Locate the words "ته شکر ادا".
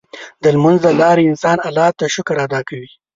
1.99-2.61